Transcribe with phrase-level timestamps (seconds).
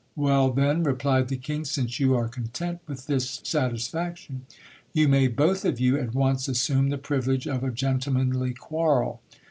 [0.15, 0.81] Well, then!
[0.81, 4.47] replied the King, since you are content with this satis faction,
[4.93, 9.21] you may both of you at once assume the privilege of a gentlemanly quirrel.